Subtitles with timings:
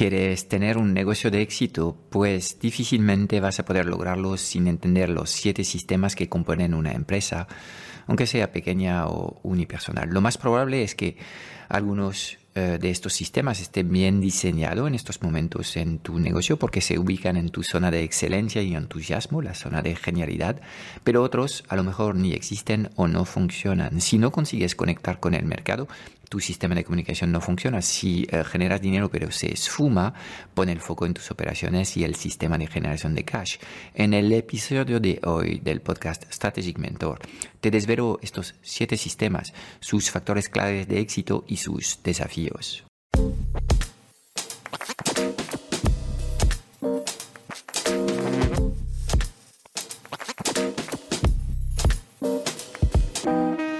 [0.00, 1.94] ¿Quieres tener un negocio de éxito?
[2.08, 7.46] Pues difícilmente vas a poder lograrlo sin entender los siete sistemas que componen una empresa,
[8.06, 10.08] aunque sea pequeña o unipersonal.
[10.08, 11.18] Lo más probable es que
[11.68, 16.80] algunos eh, de estos sistemas estén bien diseñados en estos momentos en tu negocio porque
[16.80, 20.60] se ubican en tu zona de excelencia y entusiasmo, la zona de genialidad,
[21.04, 24.00] pero otros a lo mejor ni existen o no funcionan.
[24.00, 25.86] Si no consigues conectar con el mercado,
[26.30, 27.82] tu sistema de comunicación no funciona.
[27.82, 30.14] Si eh, generas dinero pero se esfuma,
[30.54, 33.58] pon el foco en tus operaciones y el sistema de generación de cash.
[33.94, 37.18] En el episodio de hoy del podcast Strategic Mentor,
[37.60, 42.84] te desvelo estos siete sistemas, sus factores claves de éxito y sus desafíos.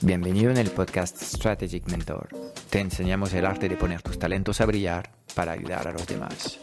[0.00, 2.28] Bienvenido en el podcast Strategic Mentor.
[2.68, 6.58] Te enseñamos el arte de poner tus talentos a brillar para ayudar a los demás.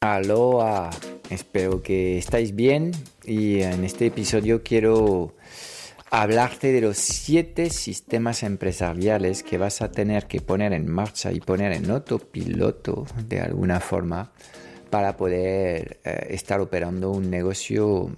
[0.00, 0.90] Aloha,
[1.28, 2.92] espero que estáis bien
[3.24, 5.34] y en este episodio quiero
[6.22, 11.40] hablarte de los siete sistemas empresariales que vas a tener que poner en marcha y
[11.40, 14.32] poner en autopiloto de alguna forma
[14.88, 18.10] para poder eh, estar operando un negocio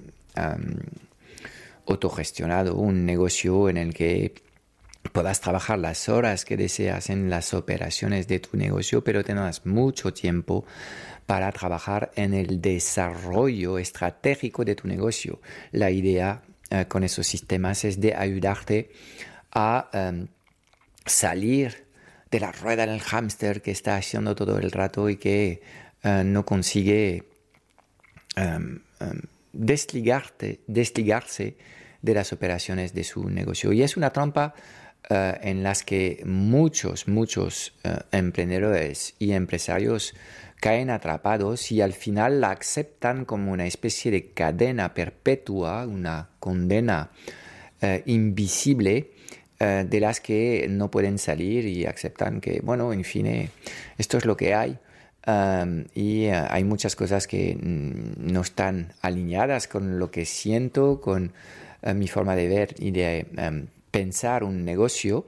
[1.88, 4.32] autogestionado, un negocio en el que
[5.12, 10.14] puedas trabajar las horas que deseas en las operaciones de tu negocio, pero tengas mucho
[10.14, 10.64] tiempo
[11.26, 15.41] para trabajar en el desarrollo estratégico de tu negocio.
[15.72, 18.90] La idea eh, con esos sistemas es de ayudarte
[19.52, 20.28] a em,
[21.06, 21.86] salir
[22.30, 25.62] de la rueda del hámster que está haciendo todo el rato y que
[26.02, 27.24] eh, no consigue
[28.36, 29.20] em, em,
[29.54, 31.56] desligarte, desligarse
[32.02, 33.72] de las operaciones de su negocio.
[33.72, 34.54] Y es una trampa
[35.08, 37.72] eh, en las que muchos, muchos
[38.12, 40.14] emprendedores y empresarios
[40.60, 47.10] caen atrapados y al final la aceptan como una especie de cadena perpetua, una condena
[47.80, 49.12] eh, invisible
[49.60, 53.50] eh, de las que no pueden salir y aceptan que, bueno, en fin, eh,
[53.98, 54.78] esto es lo que hay.
[55.94, 61.34] Y hay muchas cosas que mm, no están alineadas con lo que siento, con
[61.94, 65.26] mi forma de ver y de um, pensar un negocio,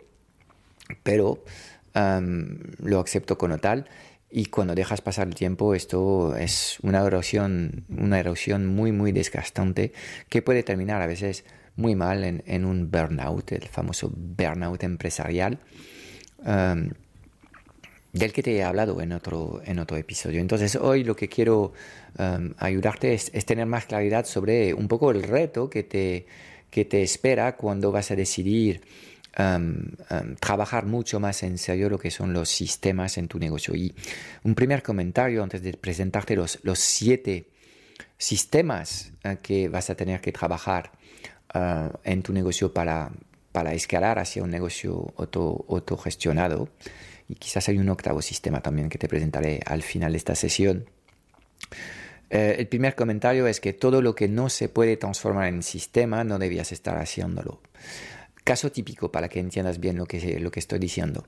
[1.02, 1.44] pero
[1.92, 3.88] lo acepto como tal
[4.30, 9.92] y cuando dejas pasar el tiempo, esto es una erosión, una erosión muy, muy desgastante
[10.28, 11.44] que puede terminar a veces
[11.76, 15.58] muy mal en, un burnout, el famoso burnout empresarial,
[16.38, 16.90] um,
[18.12, 20.40] del que te he hablado en otro, en otro episodio.
[20.40, 21.72] Entonces, hoy lo que quiero
[22.18, 26.26] um, ayudarte es, es, tener más claridad sobre un poco el reto que te,
[26.70, 28.82] que te espera cuando vas a decidir
[30.40, 33.74] trabajar mucho más en serio lo que son los sistemas en tu negocio.
[33.74, 33.94] Y
[34.42, 37.46] un primer comentario antes de presentarte los, los siete
[38.20, 40.92] sistemas eh, que vas a tener que trabajar
[41.54, 43.10] eh, en tu negocio para,
[43.50, 46.68] para escalar hacia un negocio auto, autogestionado.
[47.28, 50.84] Y quizás hay un octavo sistema también que te presentaré al final de esta sesión.
[52.28, 56.22] Eh, el primer comentario es que todo lo que no se puede transformar en sistema
[56.22, 57.60] no debías estar haciéndolo.
[58.50, 61.24] Caso típico para que entiendas bien lo que, lo que estoy diciendo.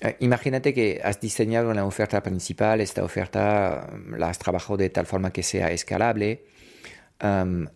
[0.00, 4.90] Eh, imagínate que has diseñado una oferta principal, esta oferta mm, la has trabajado de
[4.90, 6.46] tal forma que sea escalable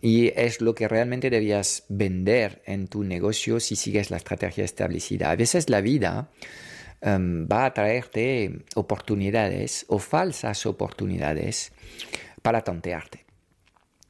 [0.01, 5.31] y es lo que realmente debías vender en tu negocio si sigues la estrategia establecida.
[5.31, 6.29] A veces la vida
[7.01, 11.71] va a traerte oportunidades o falsas oportunidades
[12.41, 13.22] para tontearte.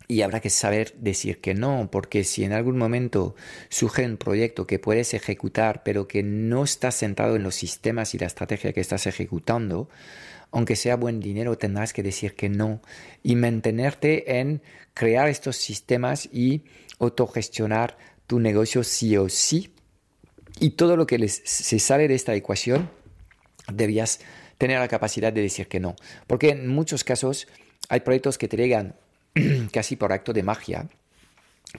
[0.07, 3.35] Y habrá que saber decir que no, porque si en algún momento
[3.69, 8.17] surge un proyecto que puedes ejecutar, pero que no está centrado en los sistemas y
[8.17, 9.89] la estrategia que estás ejecutando,
[10.51, 12.81] aunque sea buen dinero, tendrás que decir que no
[13.23, 14.61] y mantenerte en
[14.93, 16.63] crear estos sistemas y
[16.99, 17.97] autogestionar
[18.27, 19.73] tu negocio sí o sí.
[20.59, 22.89] Y todo lo que se sale de esta ecuación,
[23.71, 24.19] debías
[24.57, 25.95] tener la capacidad de decir que no.
[26.27, 27.47] Porque en muchos casos
[27.89, 28.95] hay proyectos que te llegan
[29.71, 30.87] casi por acto de magia,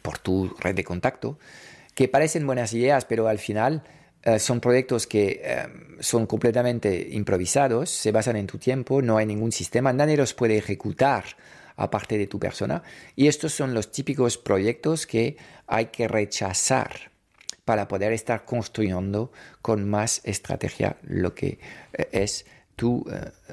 [0.02, 1.38] por tu red de contacto,
[1.94, 3.84] que parecen buenas ideas, pero al final
[4.22, 5.66] eh, son proyectos que eh,
[6.00, 10.56] son completamente improvisados, se basan en tu tiempo, no hay ningún sistema, nadie los puede
[10.56, 11.24] ejecutar
[11.76, 12.82] aparte de tu persona.
[13.16, 15.36] Y estos son los típicos proyectos que
[15.66, 17.12] hay que rechazar
[17.64, 21.58] para poder estar construyendo con más estrategia lo que
[21.92, 22.46] eh, es
[22.76, 23.06] tu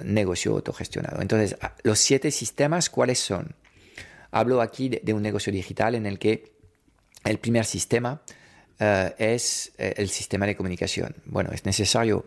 [0.04, 1.22] negocio autogestionado.
[1.22, 3.54] Entonces, los siete sistemas, ¿cuáles son?
[4.32, 6.52] Hablo aquí de un negocio digital en el que
[7.24, 8.22] el primer sistema
[8.80, 11.16] eh, es eh, el sistema de comunicación.
[11.26, 12.26] Bueno, es necesario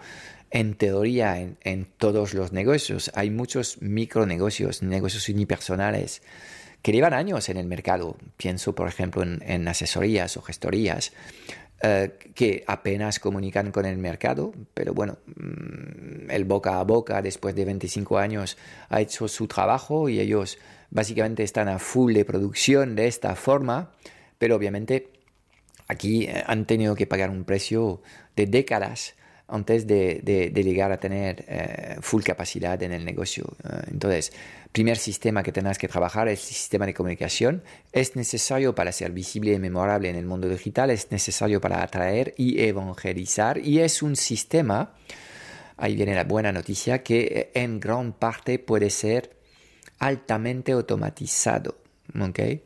[0.50, 3.10] en teoría en, todos los negocios.
[3.14, 6.22] Hay muchos micronegocios, negocios unipersonales
[6.80, 8.16] que llevan años en el mercado.
[8.36, 11.12] Pienso, por ejemplo, en, asesorías o gestorías.
[11.82, 17.54] Eh, que apenas comunican con el mercado, pero bueno, mm, el boca a boca después
[17.54, 18.56] de 25 años
[18.88, 20.56] ha hecho su trabajo y ellos
[20.94, 23.92] básicamente están a full de producción de esta forma,
[24.38, 25.10] pero obviamente
[25.88, 28.02] Aquí eh, han tenido que pagar un precio
[28.36, 29.14] de décadas
[29.46, 30.22] antes de,
[30.54, 33.44] llegar a tener eh, full capacidad en el negocio.
[33.62, 34.32] Eh, entonces,
[34.72, 37.62] primer sistema que tenés que trabajar es el sistema de comunicación.
[37.92, 42.34] Es necesario para ser visible y memorable en el mundo digital, es necesario para atraer
[42.38, 44.94] y evangelizar y es un sistema,
[45.76, 49.43] ahí viene la buena noticia, que en gran parte puede ser
[49.98, 51.76] altamente automatizado.
[52.20, 52.62] ¿okay?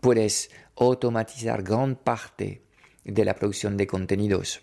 [0.00, 2.62] puedes automatizar gran parte
[3.04, 4.62] de la producción de contenidos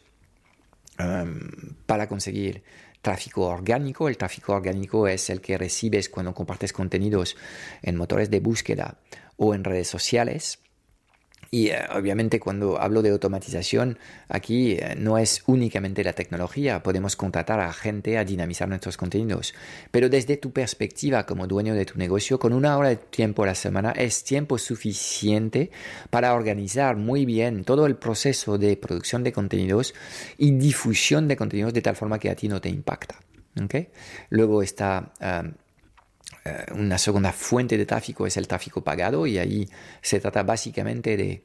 [1.85, 2.63] para conseguir
[3.01, 4.07] tráfico orgánico.
[4.07, 7.35] El tráfico orgánico es el que recibes cuando compartes contenidos
[7.81, 8.99] en motores de búsqueda
[9.37, 10.59] o en redes sociales.
[11.53, 13.99] Y eh, obviamente cuando hablo de automatización,
[14.29, 19.53] aquí eh, no es únicamente la tecnología, podemos contratar a gente a dinamizar nuestros contenidos,
[19.91, 23.47] pero desde tu perspectiva como dueño de tu negocio, con una hora de tiempo a
[23.47, 25.71] la semana es tiempo suficiente
[26.09, 29.93] para organizar muy bien todo el proceso de producción de contenidos
[30.37, 33.19] y difusión de contenidos de tal forma que a ti no te impacta.
[33.61, 33.89] ¿okay?
[34.29, 35.11] Luego está...
[35.19, 35.51] Eh,
[36.73, 39.69] una segunda fuente de tráfico es el tráfico pagado y ahí
[40.01, 41.43] se trata básicamente de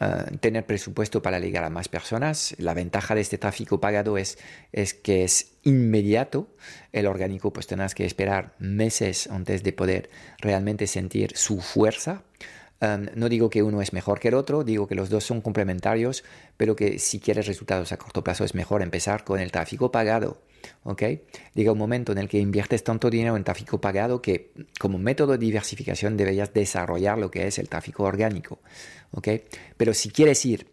[0.00, 2.54] eh, tener presupuesto para llegar a más personas.
[2.58, 4.38] La ventaja de este tráfico pagado es,
[4.72, 6.48] es que es inmediato.
[6.92, 12.22] El orgánico pues tendrás que esperar meses antes de poder realmente sentir su fuerza.
[12.80, 15.40] Um, no digo que uno es mejor que el otro, digo que los dos son
[15.40, 16.24] complementarios,
[16.56, 20.40] pero que si quieres resultados a corto plazo es mejor empezar con el tráfico pagado.
[20.84, 21.02] ¿Ok?
[21.54, 25.32] Llega un momento en el que inviertes tanto dinero en tráfico pagado que como método
[25.32, 28.60] de diversificación deberías desarrollar lo que es el tráfico orgánico,
[29.12, 29.28] ¿ok?
[29.76, 30.72] Pero si quieres ir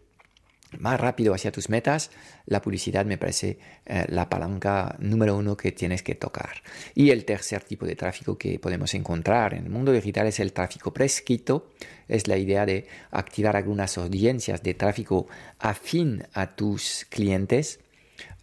[0.78, 2.10] más rápido hacia tus metas,
[2.46, 6.62] la publicidad me parece eh, la palanca número uno que tienes que tocar.
[6.94, 10.52] Y el tercer tipo de tráfico que podemos encontrar en el mundo digital es el
[10.52, 11.70] tráfico prescrito.
[12.08, 15.26] Es la idea de activar algunas audiencias de tráfico
[15.58, 17.80] afín a tus clientes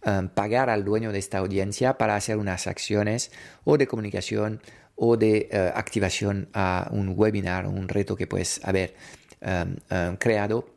[0.04, 3.32] Um, pagar al dueño de esta audiencia para hacer unas acciones
[3.64, 4.62] o de comunicación
[4.94, 8.94] o de uh, activación a un webinar un reto que puedes haber
[9.40, 10.72] um, um, creado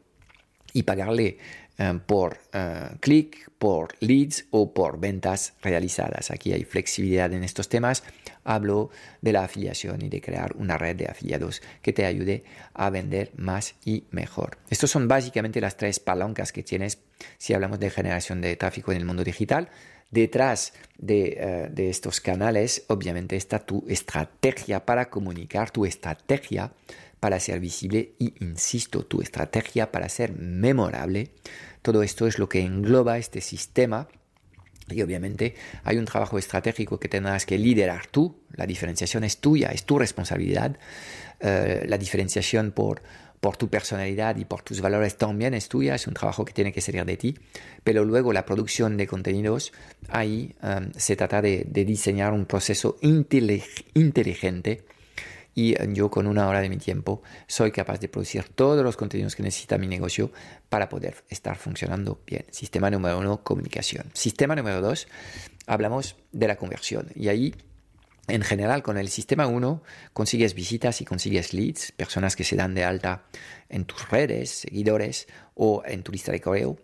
[0.73, 1.37] y pagarle
[2.05, 6.29] por uh, clic, por leads o por ventas realizadas.
[6.29, 8.03] Aquí hay flexibilidad en estos temas
[8.43, 8.89] hablo
[9.21, 12.43] de la afiliación y de crear una red de afiliados que te ayude
[12.73, 14.57] a vender más y mejor.
[14.69, 16.99] Estos son básicamente las tres palancas que tienes
[17.37, 19.69] si hablamos de generación de tráfico en el mundo digital.
[20.09, 26.73] Detrás de, eh, de, estos canales, obviamente, está tu estrategia para comunicar, tu estrategia
[27.21, 31.31] para ser visible y, insisto, tu estrategia para ser memorable.
[31.81, 34.09] Todo esto es lo que engloba este sistema
[34.93, 38.35] y obviamente hay un trabajo estratégico que tendrás que liderar tú.
[38.53, 40.77] La diferenciación es tuya, es tu responsabilidad.
[41.39, 43.01] Eh, la diferenciación por,
[43.39, 46.71] por tu personalidad y por tus valores también es tuya, es un trabajo que tiene
[46.71, 47.37] que salir de ti.
[47.83, 49.73] Pero luego la producción de contenidos,
[50.09, 54.83] ahí um, se trata de, de, diseñar un proceso inteligente
[55.53, 59.35] y yo con una hora de mi tiempo soy capaz de producir todos los contenidos
[59.35, 60.31] que necesita mi negocio
[60.69, 62.45] para poder estar funcionando bien.
[62.51, 64.09] Sistema número uno, comunicación.
[64.13, 65.07] Sistema número dos,
[65.67, 67.53] hablamos de la conversión y ahí
[68.27, 72.73] en general, con el sistema 1 consigues visitas y consigues leads, personas que se dan
[72.73, 73.25] de alta
[73.67, 76.77] en tus redes, seguidores o en tu lista de correo.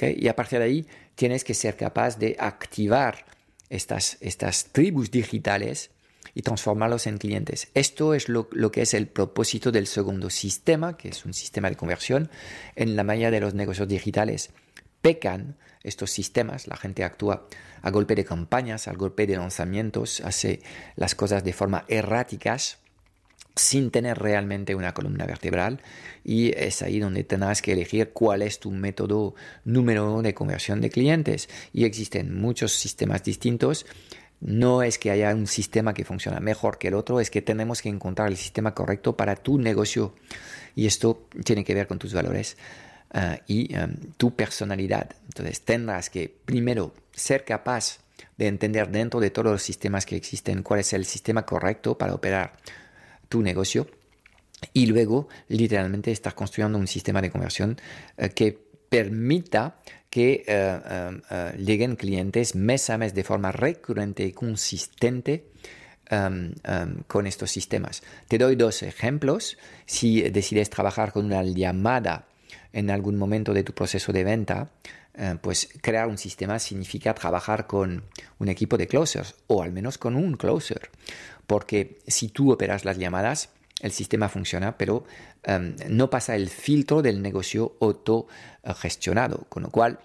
[0.00, 3.24] Y a partir de ahí tienes que ser capaz de activar
[3.70, 5.90] estas, estas tribus digitales
[6.34, 7.68] y transformarlos en clientes.
[7.74, 11.76] Esto es lo, que es el propósito del segundo sistema, que es un sistema de
[11.76, 12.30] conversión.
[12.76, 14.50] En la mayoría de los negocios digitales
[15.02, 17.46] pecan estos sistemas, la gente actúa
[17.82, 20.60] a golpe de campañas, al golpe de lanzamientos, hace
[20.96, 22.78] las cosas de forma erráticas
[23.56, 25.80] sin tener realmente una columna vertebral
[26.24, 30.80] y es ahí donde tendrás que elegir cuál es tu método número uno de conversión
[30.80, 33.86] de clientes y existen muchos sistemas distintos
[34.44, 37.80] no es que haya un sistema que funciona mejor que el otro, es que tenemos
[37.80, 40.14] que encontrar el sistema correcto para tu negocio.
[40.76, 42.58] Y esto tiene que ver con tus valores
[43.14, 45.08] eh, y em, tu personalidad.
[45.24, 48.00] Entonces tendrás que primero ser capaz
[48.36, 52.12] de entender dentro de todos los sistemas que existen cuál es el sistema correcto para
[52.12, 52.52] operar
[53.30, 53.86] tu negocio
[54.74, 57.80] y luego literalmente estar construyendo un sistema de conversión
[58.18, 59.78] eh, que permita
[60.14, 65.50] que eh, lleguen clientes mes a mes de forma recurrente y consistente
[67.08, 68.04] con estos sistemas.
[68.28, 69.58] Te doy dos ejemplos.
[69.84, 72.28] Si decides trabajar con una llamada
[72.72, 74.70] en algún momento de tu proceso de venta,
[75.40, 78.04] pues crear un sistema significa trabajar con
[78.38, 80.90] un equipo de closers o al menos con un closer
[81.46, 83.50] porque si tú operas las llamadas,
[83.80, 85.04] el sistema funciona, pero
[85.42, 89.98] em, no pasa el filtro del negocio autogestionado, con lo cual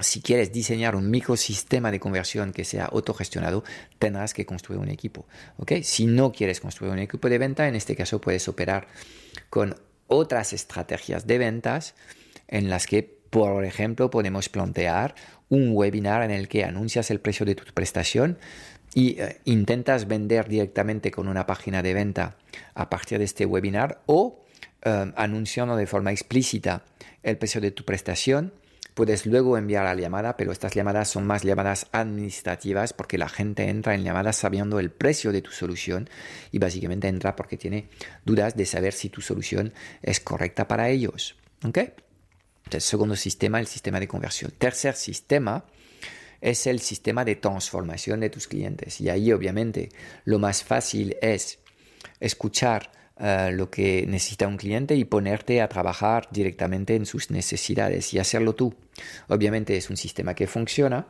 [0.00, 3.64] si quieres diseñar un microsistema de conversión que sea autogestionado,
[3.98, 5.26] tendrás que construir un equipo.
[5.82, 8.88] Si no quieres construir un equipo de venta, en este caso puedes operar
[9.50, 9.76] con
[10.06, 11.94] otras estrategias de ventas
[12.48, 15.14] en las que, por ejemplo, podemos plantear
[15.48, 18.38] un webinar en el que anuncias el precio de tu prestación,
[18.94, 22.36] y eh, intentas vender directamente con una página de venta
[22.74, 24.44] a partir de este webinar o
[24.82, 26.84] eh, anunciando de forma explícita
[27.22, 28.52] el precio de tu prestación,
[28.94, 33.68] puedes luego enviar la llamada, pero estas llamadas son más llamadas administrativas porque la gente
[33.68, 36.08] entra en llamadas sabiendo el precio de tu solución
[36.50, 37.88] y básicamente entra porque tiene
[38.24, 41.36] dudas de saber si tu solución es correcta para ellos.
[41.64, 41.78] ¿Ok?
[42.64, 44.52] Entonces, segundo sistema, el sistema de conversión.
[44.56, 45.64] Tercer sistema,
[46.40, 49.00] es el sistema de transformación de tus clientes.
[49.00, 49.90] Y ahí obviamente
[50.24, 51.58] lo más fácil es
[52.18, 58.14] escuchar eh, lo que necesita un cliente y ponerte a trabajar directamente en sus necesidades
[58.14, 58.74] y hacerlo tú.
[59.28, 61.06] Obviamente es un sistema que funciona,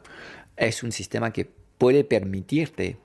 [0.57, 2.97] es un sistema que puede permitirte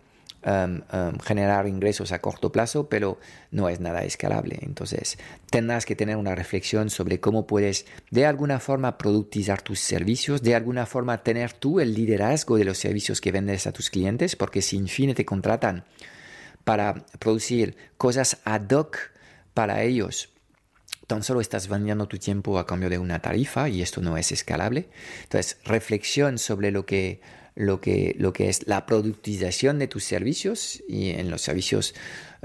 [0.47, 3.17] Um, um, generar ingresos a corto plazo, pero
[3.49, 4.59] no es nada escalable.
[4.61, 5.17] Entonces,
[5.49, 10.53] tendrás que tener una reflexión sobre cómo puedes de alguna forma productizar tus servicios, de
[10.53, 14.61] alguna forma tener tú el liderazgo de los servicios que vendes a tus clientes, porque
[14.61, 15.83] si en fin te contratan
[16.63, 18.97] para producir cosas ad hoc
[19.55, 20.29] para ellos,
[21.07, 24.31] tan solo estás vendiendo tu tiempo a cambio de una tarifa y esto no es
[24.31, 24.89] escalable.
[25.23, 27.21] Entonces, reflexión sobre lo que
[27.55, 31.95] lo que, lo que es la productización de tus servicios y en los servicios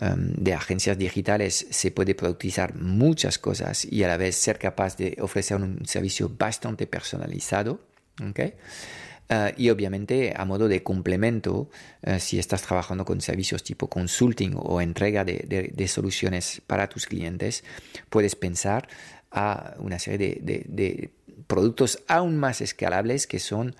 [0.00, 4.96] um, de agencias digitales se puede productizar muchas cosas y a la vez ser capaz
[4.96, 7.80] de ofrecer un servicio bastante personalizado.
[8.20, 11.70] Uh, y obviamente a modo de complemento,
[12.06, 17.06] uh, si estás trabajando con servicios tipo consulting o entrega de, de, soluciones para tus
[17.06, 17.64] clientes,
[18.10, 18.88] puedes pensar
[19.30, 21.10] a una serie de, de
[21.46, 23.74] productos aún más escalables que son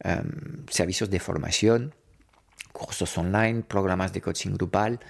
[0.00, 1.94] Em, servicios de formación,
[2.72, 5.00] cursos online, programas de coaching grupal,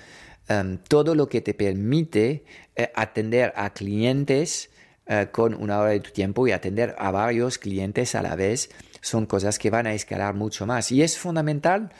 [0.48, 2.44] em, todo lo que te permite
[2.76, 4.70] eh, atender a clientes
[5.08, 8.70] eh, con una hora de tu tiempo y atender a varios clientes a la vez
[9.00, 10.92] son cosas que van a escalar mucho más.
[10.92, 11.90] Y es fundamental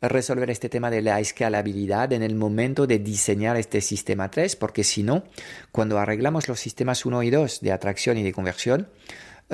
[0.00, 4.84] resolver este tema de la escalabilidad en el momento de diseñar este sistema 3, porque
[4.84, 5.24] si no,
[5.72, 8.88] cuando arreglamos los sistemas 1 y 2 de atracción y de conversión,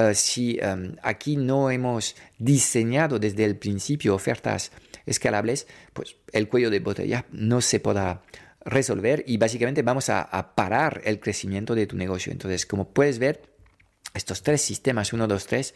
[0.08, 4.72] eh, si em, aquí no hemos diseñado desde el principio ofertas
[5.06, 8.22] escalables, pues el cuello de botella no se podrá
[8.64, 12.32] resolver y básicamente vamos a, parar el crecimiento de tu negocio.
[12.32, 13.42] Entonces, como puedes ver,
[14.14, 15.74] estos tres sistemas, 1, 2, 3,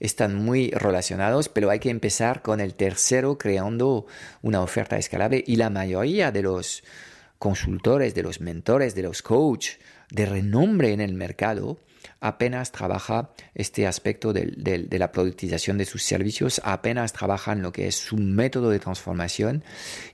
[0.00, 4.06] están muy relacionados, pero hay que empezar con el tercero creando
[4.42, 6.84] una oferta escalable y la mayoría de los
[7.38, 9.78] consultores, de los mentores, de los coaches
[10.10, 11.80] de renombre en el mercado,
[12.20, 17.96] apenas trabaja este aspecto de, la productización de sus servicios, apenas trabajan lo que es
[17.96, 19.64] su método de transformación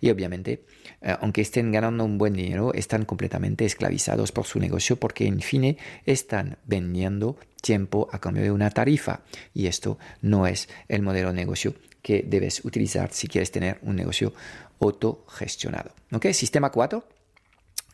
[0.00, 0.64] y obviamente,
[1.00, 5.40] eh, aunque estén ganando un buen dinero, están completamente esclavizados por su negocio porque en
[5.40, 9.22] fin están vendiendo tiempo a cambio de una tarifa
[9.54, 13.96] y esto no es el modelo de negocio que debes utilizar si quieres tener un
[13.96, 14.34] negocio
[14.80, 15.92] autogestionado.
[16.12, 16.26] ¿Ok?
[16.32, 17.13] Sistema 4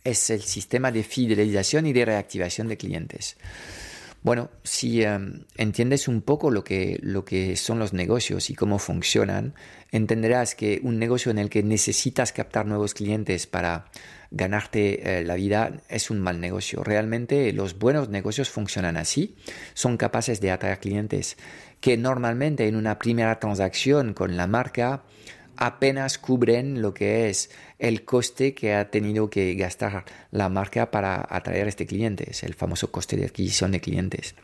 [0.05, 3.37] es el sistema de fidelización y de reactivación de clientes.
[4.23, 8.79] Bueno, si em, entiendes un poco lo que, lo que son los negocios y cómo
[8.79, 9.55] funcionan,
[9.93, 13.87] entenderás que un negocio en el que necesitas captar nuevos clientes para
[14.31, 16.85] ganarte eh, la vida es un mal negocio.
[16.85, 19.37] Realmente los buenos negocios funcionan así,
[19.73, 21.39] son capaces de atraer clientes
[21.81, 25.03] que normalmente en una primera transacción con la marca
[25.61, 31.25] apenas cubren lo que es el coste que ha tenido que gastar la marca para
[31.29, 34.35] atraer a este cliente, es el famoso coste de adquisición de clientes.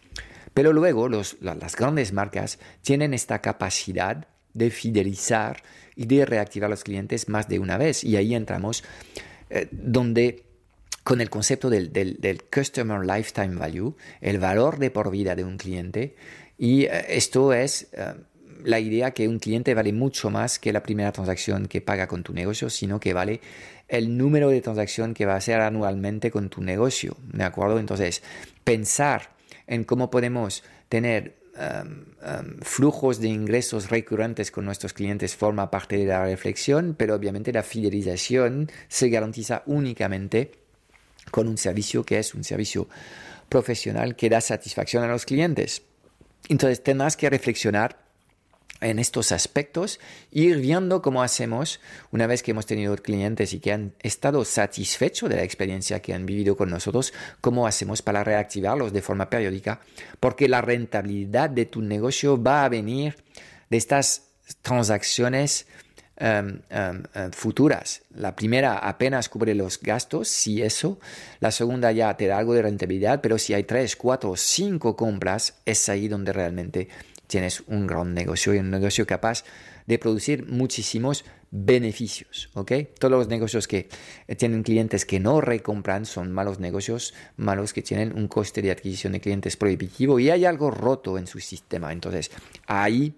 [0.55, 5.63] Pero luego las grandes marcas tienen esta capacidad de fidelizar
[5.95, 8.05] y de reactivar a los clientes más de una vez.
[8.05, 8.85] Y ahí entramos
[9.51, 10.45] eh, donde
[11.03, 16.17] con el concepto del, Customer Lifetime Value, el valor de por vida de un cliente.
[16.59, 18.15] Y eh, esto es eh,
[18.65, 22.23] la idea que un cliente vale mucho más que la primera transacción que paga con
[22.23, 23.41] tu negocio, sino que vale
[23.89, 27.17] el número de transacción que va a hacer anualmente con tu negocio.
[27.33, 27.79] ¿De acuerdo?
[27.79, 28.23] Entonces,
[28.65, 29.31] pensar
[29.67, 35.97] en cómo podemos tener um, um, flujos de ingresos recurrentes con nuestros clientes forma parte
[35.97, 40.53] de la reflexión, pero obviamente la fidelización se garantiza únicamente
[41.31, 42.89] con un servicio que es un servicio
[43.49, 45.83] profesional que da satisfacción a los clientes.
[46.49, 48.06] Entonces tendrás que reflexionar
[48.81, 51.81] en estos aspectos, ir viendo cómo hacemos
[52.11, 56.15] una vez que hemos tenido clientes y que han estado satisfechos de la experiencia que
[56.15, 59.81] han vivido con nosotros, cómo hacemos para reactivarlos de forma periódica,
[60.21, 63.17] porque la rentabilidad de tu negocio va a venir
[63.71, 64.23] de estas
[64.63, 65.67] transacciones
[66.19, 68.03] em, em, em, futuras.
[68.15, 70.99] La primera apenas cubre los gastos, si eso.
[71.41, 75.61] La segunda ya te da algo de rentabilidad, pero si hay tres, cuatro, cinco compras,
[75.67, 76.89] es ahí donde realmente
[77.27, 79.45] tienes un gran negocio y un negocio capaz
[79.87, 82.51] de producir muchísimos beneficios.
[82.55, 82.73] ¿ok?
[82.99, 83.89] Todos los negocios que
[84.37, 89.13] tienen clientes que no recompran son malos negocios, malos que tienen un coste de adquisición
[89.13, 91.93] de clientes prohibitivo y hay algo roto en su sistema.
[91.93, 92.31] Entonces,
[92.67, 93.15] ahí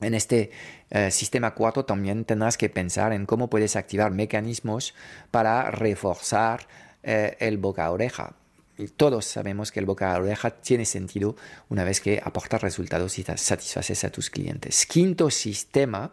[0.00, 0.50] en este
[0.90, 4.94] eh, sistema 4 también tendrás que pensar en cómo puedes activar mecanismos
[5.30, 6.68] para reforzar
[7.02, 8.37] eh, el boca a oreja
[8.86, 11.36] todos sabemos que el boca a oreja tiene sentido
[11.68, 14.86] una vez que aportas resultados y satisfaces a tus clientes.
[14.86, 16.12] Quinto sistema,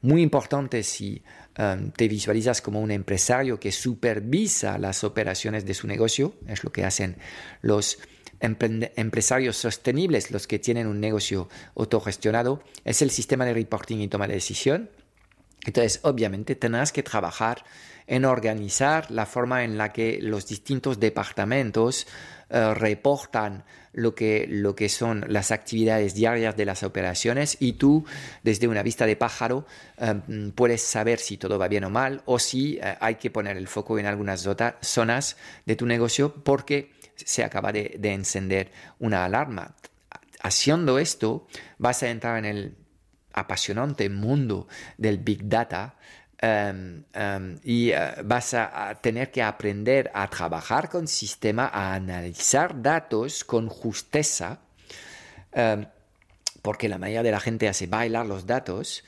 [0.00, 1.22] muy importante si
[1.58, 6.72] um, te visualizas como un empresario que supervisa las operaciones de su negocio, es lo
[6.72, 7.16] que hacen
[7.60, 7.98] los
[8.40, 14.26] empresarios sostenibles, los que tienen un negocio autogestionado, es el sistema de reporting y toma
[14.26, 14.90] de decisión.
[15.64, 17.64] Entonces, obviamente, tendrás que trabajar
[18.06, 22.06] en organizar la forma en la que los distintos departamentos
[22.50, 28.04] eh, reportan lo que, lo que son las actividades diarias de las operaciones y tú
[28.42, 29.66] desde una vista de pájaro
[29.98, 30.14] eh,
[30.54, 33.68] puedes saber si todo va bien o mal o si eh, hay que poner el
[33.68, 34.48] foco en algunas
[34.80, 39.76] zonas de tu negocio porque se acaba de encender una alarma.
[40.42, 41.46] Haciendo esto
[41.78, 42.76] vas a entrar en el
[43.32, 44.68] apasionante mundo
[44.98, 45.96] del Big Data
[46.44, 52.82] Em, em, y eh, vas a, tener que aprender a trabajar con sistema, a analizar
[52.82, 54.58] datos con justeza,
[55.52, 55.86] em,
[56.60, 59.04] porque la mayoría de la gente hace bailar los datos,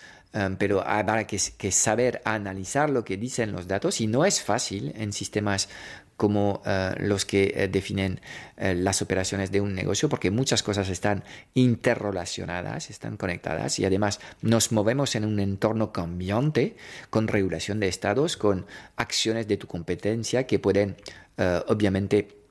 [0.59, 4.93] pero habrá que, que, saber analizar lo que dicen los datos y no es fácil
[4.97, 5.69] en sistemas
[6.17, 8.21] como eh, los que eh, definen
[8.57, 11.25] eh, las operaciones de un negocio, porque muchas cosas están
[11.55, 16.77] interrelacionadas, están conectadas y además nos movemos en un entorno cambiante
[17.11, 20.97] con regulación de estados, con acciones de tu competencia que pueden
[21.67, 22.44] obviamente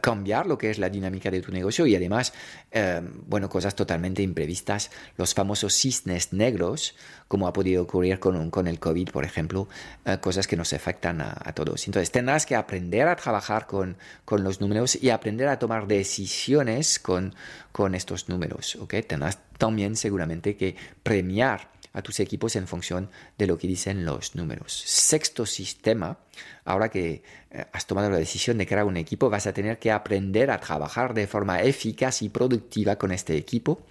[0.00, 2.32] cambiar lo que es la dinámica de tu negocio y además,
[2.74, 6.94] um, bueno, cosas totalmente imprevistas, los famosos cisnes negros,
[7.26, 9.68] como ha podido ocurrir con, con el COVID, por ejemplo,
[10.06, 11.86] uh, cosas que nos afectan a, todos.
[11.86, 16.98] Entonces, tendrás que aprender a trabajar con, con, los números y aprender a tomar decisiones
[16.98, 17.34] con,
[17.72, 18.94] con estos números, ¿ok?
[19.06, 24.34] Tendrás también seguramente que premiar a tus equipos en función de lo que dicen los
[24.34, 24.72] números.
[24.86, 26.18] Sexto sistema,
[26.64, 29.90] ahora que eh, has tomado la decisión de crear un equipo, vas a tener que
[29.90, 33.86] aprender a trabajar de forma eficaz y productiva con este equipo.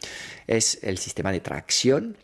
[0.48, 2.18] Es el sistema de tracción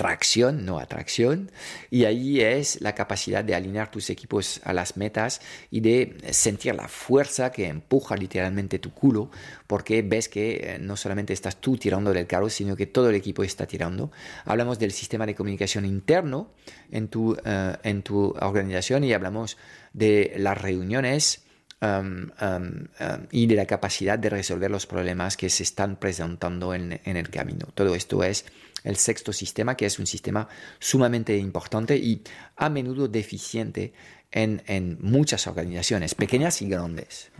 [0.00, 1.50] tracción, no atracción,
[1.90, 6.74] y ahí es la capacidad de alinear tus equipos a las metas y de sentir
[6.74, 9.30] la fuerza que empuja literalmente tu culo,
[9.66, 13.14] porque ves que eh, no solamente estás tú tirando del carro, sino que todo el
[13.14, 14.10] equipo está tirando.
[14.46, 16.54] Hablamos del sistema de comunicación interno
[16.90, 19.58] en tu, eh, en tu organización y hablamos
[19.92, 21.44] de las reuniones.
[21.82, 26.74] Um, um, um, y de la capacidad de resolver los problemas que se están presentando
[26.74, 27.68] en, en el camino.
[27.72, 28.44] Todo esto es
[28.84, 32.22] el sexto sistema, que es un sistema sumamente importante y
[32.56, 33.92] a menudo deficiente
[34.32, 37.30] en, muchas organizaciones, pequeñas y grandes.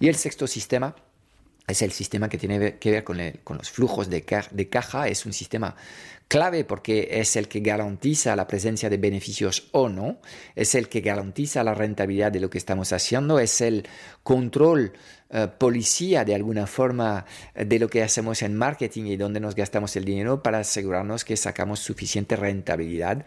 [0.00, 0.94] Y el sexto sistema
[1.66, 3.18] es el sistema que tiene que ver con,
[3.56, 5.08] los flujos de, de caja.
[5.08, 5.76] Es un sistema
[6.28, 10.18] clave porque es el que garantiza la presencia de beneficios o no,
[10.54, 13.86] es el que garantiza la rentabilidad de lo que estamos haciendo, es el
[14.22, 14.92] control
[15.30, 19.96] eh, policía de alguna forma de lo que hacemos en marketing y donde nos gastamos
[19.96, 23.24] el dinero para asegurarnos que sacamos suficiente rentabilidad.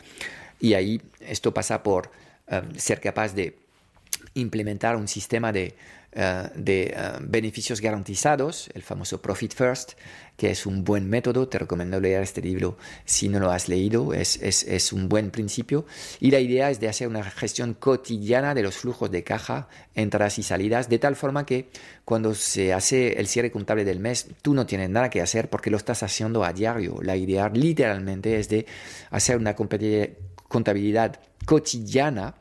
[0.60, 2.12] Y ahí esto pasa por
[2.48, 3.58] eh, ser capaz de
[4.36, 5.76] implementar un sistema de
[6.14, 9.94] eh, de eh, beneficios garantizados, el famoso Profit First,
[10.36, 11.48] que es un buen método.
[11.48, 15.32] Te recomiendo leer este libro si no lo has leído, es, es, es, un buen
[15.32, 15.86] principio.
[16.20, 20.38] Y la idea es de hacer una gestión cotidiana de los flujos de caja, entradas
[20.38, 21.70] y salidas, de tal forma que
[22.04, 25.70] cuando se hace el cierre contable del mes, tú no tienes nada que hacer porque
[25.70, 26.98] lo estás haciendo a diario.
[27.02, 28.66] La idea literalmente es de
[29.12, 32.36] hacer una contabilidad cotidiana,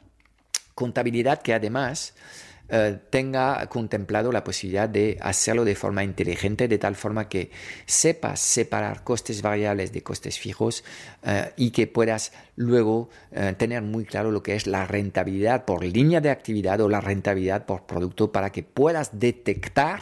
[0.75, 2.15] contabilidad que además
[2.71, 7.51] eh, tenga contemplado la posibilidad de hacerlo de forma inteligente, de tal forma que
[7.87, 10.85] sepas separar costes variables de costes fijos
[11.25, 15.85] eh, y que puedas luego eh, tener muy claro lo que es la rentabilidad por
[15.85, 20.01] línea de actividad o la rentabilidad por producto para que puedas detectar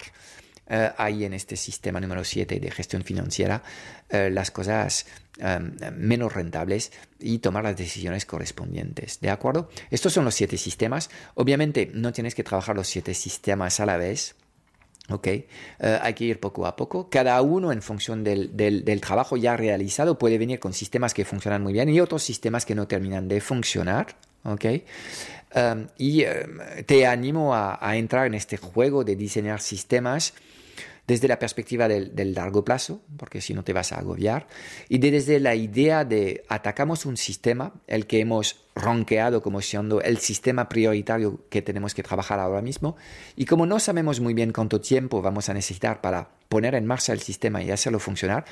[0.69, 3.63] ahí en este sistema número 7 de gestión financiera
[4.11, 5.07] las cosas
[5.41, 9.21] Em, menos rentables y tomar las decisiones correspondientes.
[9.21, 9.71] ¿De acuerdo?
[9.89, 11.11] Estos son los siete sistemas.
[11.35, 14.35] Obviamente no tienes que trabajar los siete sistemas a la vez.
[15.11, 15.27] ¿ok?
[15.29, 15.47] Eh,
[15.79, 17.09] hay que ir poco a poco.
[17.09, 21.63] Cada uno en función del, del, trabajo ya realizado puede venir con sistemas que funcionan
[21.63, 24.17] muy bien y otros sistemas que no terminan de funcionar.
[24.43, 24.65] ¿ok?
[25.55, 30.35] Em, y em, te animo a, entrar en este juego de diseñar sistemas
[31.09, 34.47] desde la perspectiva del, largo plazo, porque si no te vas a agobiar,
[34.91, 40.19] y desde la idea de atacamos un sistema, el que hemos ronqueado como siendo el
[40.19, 42.99] sistema prioritario que tenemos que trabajar ahora mismo,
[43.37, 47.15] y como no sabemos muy bien cuánto tiempo vamos a necesitar para poner en marcha
[47.15, 48.45] el sistema y hacerlo funcionar,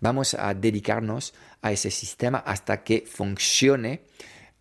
[0.00, 4.02] vamos a dedicarnos a ese sistema hasta que funcione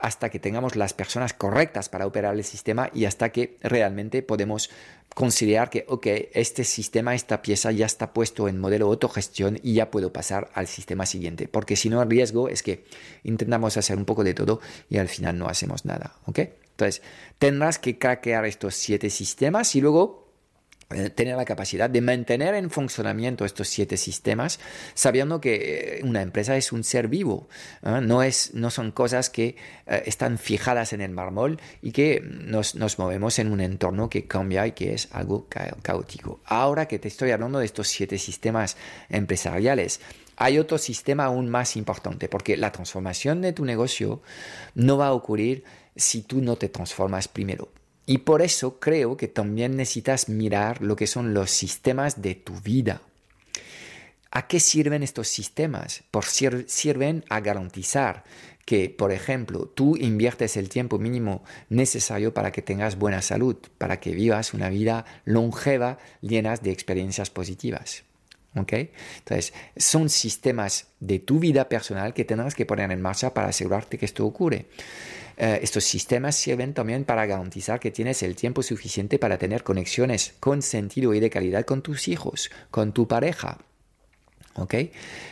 [0.02, 4.72] hasta que tengamos las personas correctas para operar el sistema y hasta que realmente podemos
[5.14, 9.92] considerar que, ok, este sistema, esta pieza ya está puesto en modelo autogestión y ya
[9.92, 11.48] puedo pasar al sistema siguiente.
[11.48, 12.86] Porque si no, el riesgo es que
[13.24, 16.40] intentamos hacer un poco de todo y al final no hacemos nada, ¿ok?
[16.72, 17.02] Entonces,
[17.38, 20.21] tendrás que craquear estos siete sistemas y luego
[21.14, 24.60] tener la capacidad de mantener en funcionamiento estos siete sistemas,
[24.94, 27.48] sabiendo que eh, una empresa es un ser vivo,
[27.82, 29.56] no, es, no son cosas que
[29.88, 34.26] eh, están fijadas en el mármol y que nos, nos, movemos en un entorno que
[34.26, 35.48] cambia y que es algo
[35.82, 36.42] caótico.
[36.46, 38.78] Ahora que te estoy hablando de estos siete sistemas
[39.10, 40.00] empresariales,
[40.38, 44.22] hay otro sistema aún más importante, porque la transformación de tu negocio
[44.76, 45.64] no va a ocurrir
[45.96, 47.70] si tú no te transformas primero.
[48.06, 52.54] Y por eso creo que también necesitas mirar lo que son los sistemas de tu
[52.62, 53.02] vida.
[54.32, 56.04] ¿A qué sirven estos sistemas?
[56.10, 58.24] Por sirven a garantizar
[58.66, 64.00] que, por ejemplo, tú inviertes el tiempo mínimo necesario para que tengas buena salud, para
[64.00, 68.04] que vivas una vida longeva llena de experiencias positivas.
[68.54, 73.98] Entonces, son sistemas de tu vida personal que tendrás que poner en marcha para asegurarte
[73.98, 74.68] que esto ocurre.
[75.44, 80.36] Eh, estos sistemas sirven también para garantizar que tienes el tiempo suficiente para tener conexiones
[80.40, 83.58] con sentido y de calidad con tus hijos, con tu pareja.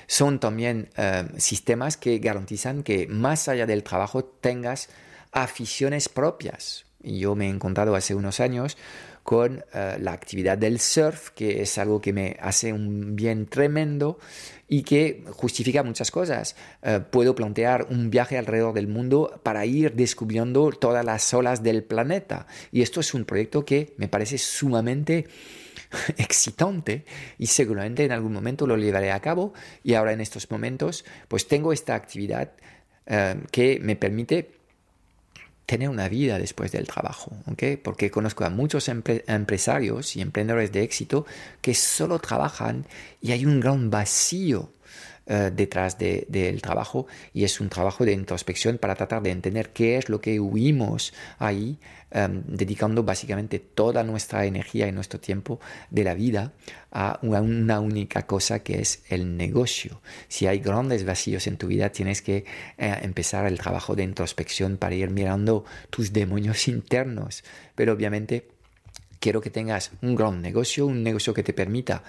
[0.08, 4.90] Son también eh, sistemas que garantizan que más allá del trabajo tengas
[5.32, 6.86] aficiones propias.
[7.04, 8.78] Yo me he encontrado hace unos años
[9.30, 14.18] con eh, la actividad del surf, que es algo que me hace un bien tremendo
[14.68, 16.56] y que justifica muchas cosas.
[16.82, 21.84] Eh, puedo plantear un viaje alrededor del mundo para ir descubriendo todas las olas del
[21.84, 22.48] planeta.
[22.72, 25.28] Y esto es un proyecto que me parece sumamente
[26.18, 27.06] excitante
[27.38, 31.48] y seguramente en algún momento lo llevaré a cabo y ahora en estos momentos pues
[31.48, 32.54] tengo esta actividad
[33.06, 34.59] eh, que me permite
[35.70, 37.32] tener una vida después del trabajo,
[37.84, 41.28] porque conozco a muchos empresarios y emprendedores de éxito
[41.62, 42.88] que solo trabajan
[43.22, 44.72] y hay un gran vacío
[45.32, 49.98] eh, detrás del trabajo y es un trabajo de introspección para tratar de entender qué
[49.98, 51.78] es lo que huimos ahí,
[52.10, 55.60] em, dedicando básicamente toda nuestra energía y nuestro tiempo
[55.92, 56.54] de la vida
[56.92, 60.02] a una, única cosa que es el negocio.
[60.28, 62.46] Si hay grandes vacíos en tu vida, tienes que
[62.80, 67.44] eh, empezar el trabajo de introspección para ir mirando tus demonios internos,
[67.76, 68.48] pero obviamente
[69.20, 72.04] quiero que tengas un gran negocio, un negocio que te permita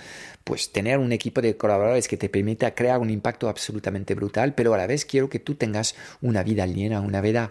[0.45, 4.75] pues tener un equipo de colaboradores que te permita crear un impacto absolutamente brutal, pero
[4.75, 7.51] a la vez quiero que tú tengas una vida llena, una vida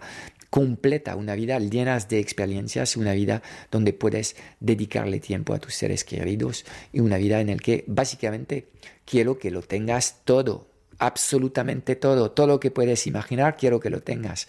[0.50, 6.04] completa, una vida llena de experiencias, una vida donde puedes dedicarle tiempo a tus seres
[6.04, 8.68] queridos y una vida en la que básicamente
[9.04, 10.66] quiero que lo tengas todo,
[10.98, 14.48] absolutamente todo, todo lo que puedes imaginar, quiero que lo tengas.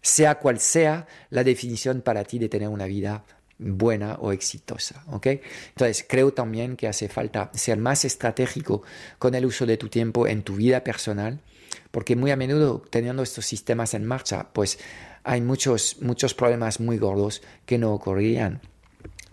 [0.00, 3.24] Sea cual sea la definición para ti de tener una vida
[3.58, 5.02] buena o exitosa.
[5.08, 5.26] ¿ok?
[5.70, 8.82] Entonces, creo también que hace falta ser más estratégico
[9.18, 11.40] con el uso de tu tiempo en tu vida personal,
[11.90, 14.78] porque muy a menudo teniendo estos sistemas en marcha, pues
[15.24, 18.60] hay muchos, muchos problemas muy gordos que no ocurrirían.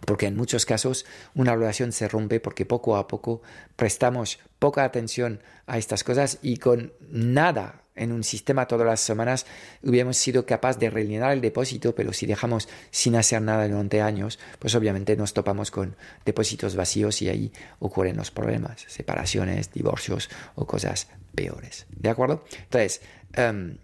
[0.05, 3.41] Porque en muchos casos una relación se rompe porque poco a poco
[3.75, 9.45] prestamos poca atención a estas cosas y con nada en un sistema todas las semanas
[9.83, 14.39] hubiéramos sido capaces de rellenar el depósito, pero si dejamos sin hacer nada durante años,
[14.59, 20.65] pues obviamente nos topamos con depósitos vacíos y ahí ocurren los problemas, separaciones, divorcios o
[20.65, 21.85] cosas peores.
[21.89, 22.43] ¿De acuerdo?
[22.63, 23.01] Entonces,
[23.33, 23.77] em,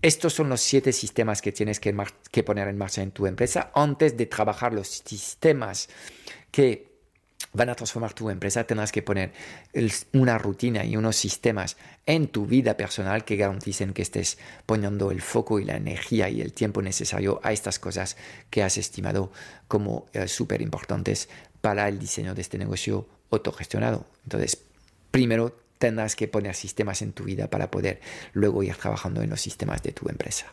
[0.00, 1.94] estos son los siete sistemas que tienes que,
[2.30, 5.88] que poner en marcha en tu empresa antes de trabajar los sistemas
[6.50, 6.87] que
[7.52, 9.32] van a transformar tu empresa, tendrás que poner
[10.12, 15.22] una rutina y unos sistemas en tu vida personal que garanticen que estés poniendo el
[15.22, 18.16] foco y la energía y el tiempo necesario a estas cosas
[18.50, 19.32] que has estimado
[19.66, 21.28] como eh, súper importantes
[21.60, 24.06] para el diseño de este negocio autogestionado.
[24.24, 24.58] Entonces,
[25.10, 28.00] primero tendrás que poner sistemas en tu vida para poder
[28.32, 30.52] luego ir trabajando en los sistemas de tu empresa.